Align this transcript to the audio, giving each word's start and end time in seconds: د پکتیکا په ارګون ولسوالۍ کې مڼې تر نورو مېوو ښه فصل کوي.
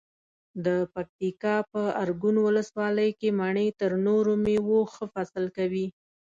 د 0.65 0.67
پکتیکا 0.93 1.55
په 1.71 1.81
ارګون 2.03 2.35
ولسوالۍ 2.41 3.09
کې 3.19 3.29
مڼې 3.39 3.67
تر 3.79 3.91
نورو 4.07 4.31
مېوو 4.43 4.79
ښه 4.93 5.05
فصل 5.13 5.45
کوي. 5.57 5.87